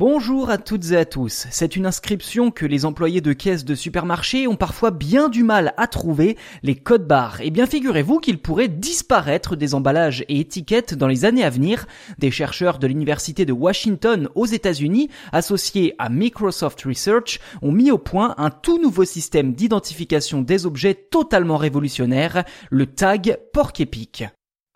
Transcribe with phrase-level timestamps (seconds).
[0.00, 1.46] Bonjour à toutes et à tous.
[1.50, 5.74] C'est une inscription que les employés de caisse de supermarché ont parfois bien du mal
[5.76, 7.40] à trouver, les codes barres.
[7.42, 11.84] Eh bien, figurez-vous qu'ils pourraient disparaître des emballages et étiquettes dans les années à venir.
[12.16, 17.98] Des chercheurs de l'université de Washington aux États-Unis, associés à Microsoft Research, ont mis au
[17.98, 24.24] point un tout nouveau système d'identification des objets totalement révolutionnaire, le tag porc-épic.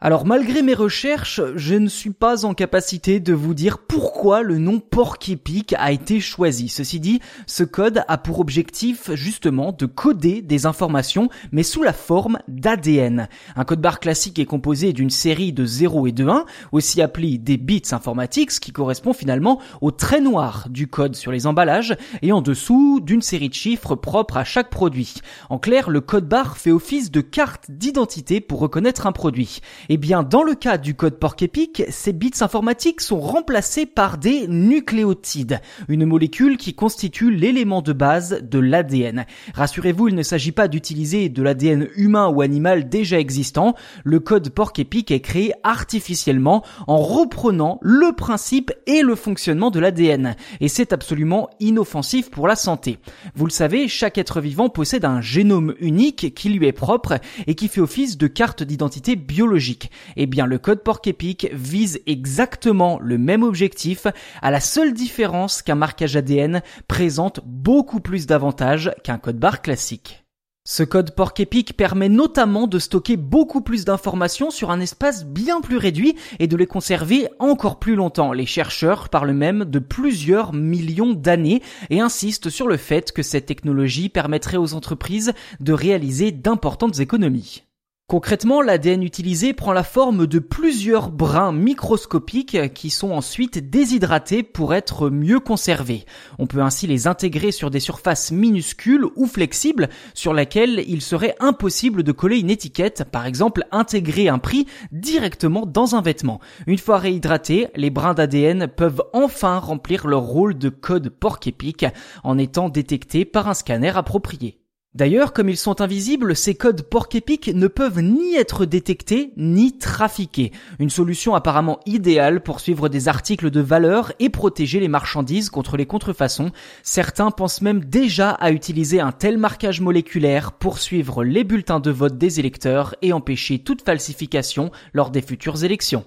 [0.06, 4.58] Alors malgré mes recherches, je ne suis pas en capacité de vous dire pourquoi le
[4.58, 6.68] nom porc-épic a été choisi.
[6.68, 11.94] Ceci dit, ce code a pour objectif justement de coder des informations mais sous la
[11.94, 13.28] forme d'ADN.
[13.56, 17.38] Un code barre classique est composé d'une série de 0 et de 1, aussi appelé
[17.38, 21.96] des bits informatiques, ce qui correspond finalement au trait noir du code sur les emballages
[22.20, 25.14] et en dessous d'une série de chiffres propres à chaque produit.
[25.48, 29.62] En clair, le code barre fait office de carte d'identité pour reconnaître un produit.
[29.94, 34.48] Eh bien, dans le cas du code porc-épic, ces bits informatiques sont remplacés par des
[34.48, 39.24] nucléotides, une molécule qui constitue l'élément de base de l'ADN.
[39.54, 43.76] Rassurez-vous, il ne s'agit pas d'utiliser de l'ADN humain ou animal déjà existant.
[44.02, 50.34] Le code porc-épic est créé artificiellement en reprenant le principe et le fonctionnement de l'ADN.
[50.60, 52.98] Et c'est absolument inoffensif pour la santé.
[53.36, 57.54] Vous le savez, chaque être vivant possède un génome unique qui lui est propre et
[57.54, 59.83] qui fait office de carte d'identité biologique.
[60.16, 64.06] Eh bien, le code porc-épic vise exactement le même objectif,
[64.42, 70.24] à la seule différence qu'un marquage ADN présente beaucoup plus d'avantages qu'un code barre classique.
[70.66, 75.76] Ce code porc-épic permet notamment de stocker beaucoup plus d'informations sur un espace bien plus
[75.76, 78.32] réduit et de les conserver encore plus longtemps.
[78.32, 83.44] Les chercheurs parlent même de plusieurs millions d'années et insistent sur le fait que cette
[83.44, 87.64] technologie permettrait aux entreprises de réaliser d'importantes économies.
[88.06, 94.74] Concrètement, l'ADN utilisé prend la forme de plusieurs brins microscopiques qui sont ensuite déshydratés pour
[94.74, 96.04] être mieux conservés.
[96.38, 101.34] On peut ainsi les intégrer sur des surfaces minuscules ou flexibles sur lesquelles il serait
[101.40, 106.40] impossible de coller une étiquette, par exemple intégrer un prix directement dans un vêtement.
[106.66, 111.86] Une fois réhydratés, les brins d'ADN peuvent enfin remplir leur rôle de code porc-épic
[112.22, 114.58] en étant détectés par un scanner approprié.
[114.94, 120.52] D'ailleurs, comme ils sont invisibles, ces codes porc-épic ne peuvent ni être détectés ni trafiqués.
[120.78, 125.76] Une solution apparemment idéale pour suivre des articles de valeur et protéger les marchandises contre
[125.76, 126.52] les contrefaçons.
[126.84, 131.90] Certains pensent même déjà à utiliser un tel marquage moléculaire pour suivre les bulletins de
[131.90, 136.04] vote des électeurs et empêcher toute falsification lors des futures élections.